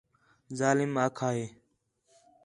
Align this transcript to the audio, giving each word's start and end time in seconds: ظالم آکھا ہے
ظالم 0.59 0.93
آکھا 1.05 1.29
ہے 1.37 1.45